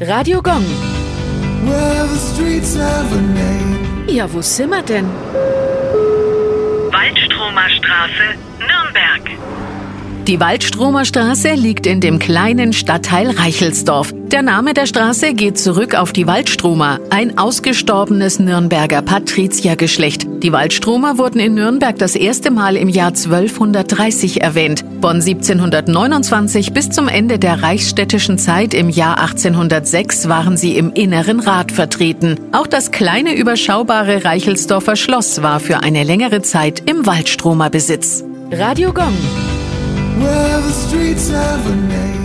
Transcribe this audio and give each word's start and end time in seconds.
Radio 0.00 0.40
Gong. 0.40 0.64
Well, 1.66 2.06
the 2.06 2.16
streets 2.16 2.74
have 2.74 3.12
a 3.12 3.20
name. 3.20 4.06
Ja, 4.08 4.26
wo 4.32 4.40
sind 4.40 4.70
wir 4.70 4.82
denn? 4.82 5.04
Waldstromer 6.90 7.68
Straße, 7.68 8.34
Nürnberg. 8.60 8.79
Die 10.26 10.38
Waldstromer 10.38 11.06
Straße 11.06 11.54
liegt 11.54 11.86
in 11.86 12.00
dem 12.00 12.18
kleinen 12.18 12.72
Stadtteil 12.72 13.30
Reichelsdorf. 13.30 14.12
Der 14.30 14.42
Name 14.42 14.74
der 14.74 14.86
Straße 14.86 15.32
geht 15.32 15.58
zurück 15.58 15.94
auf 15.96 16.12
die 16.12 16.26
Waldstromer, 16.26 17.00
ein 17.08 17.38
ausgestorbenes 17.38 18.38
Nürnberger 18.38 19.02
Patriziergeschlecht. 19.02 20.26
Die 20.42 20.52
Waldstromer 20.52 21.18
wurden 21.18 21.40
in 21.40 21.54
Nürnberg 21.54 21.98
das 21.98 22.14
erste 22.14 22.50
Mal 22.50 22.76
im 22.76 22.88
Jahr 22.88 23.08
1230 23.08 24.42
erwähnt. 24.42 24.84
Von 25.00 25.16
1729 25.16 26.74
bis 26.74 26.90
zum 26.90 27.08
Ende 27.08 27.38
der 27.38 27.62
reichsstädtischen 27.62 28.38
Zeit 28.38 28.74
im 28.74 28.90
Jahr 28.90 29.18
1806 29.20 30.28
waren 30.28 30.56
sie 30.56 30.76
im 30.76 30.92
Inneren 30.92 31.40
Rat 31.40 31.72
vertreten. 31.72 32.38
Auch 32.52 32.66
das 32.66 32.92
kleine 32.92 33.34
überschaubare 33.34 34.24
Reichelsdorfer 34.24 34.96
Schloss 34.96 35.42
war 35.42 35.60
für 35.60 35.82
eine 35.82 36.04
längere 36.04 36.42
Zeit 36.42 36.82
im 36.88 37.06
Waldstromer 37.06 37.70
Besitz. 37.70 38.22
Radio 38.52 38.92
Gong. 38.92 39.16
Well, 40.20 40.60
the 40.60 40.72
streets 40.72 41.28
have 41.30 41.66
a 41.66 41.76
name. 41.76 42.19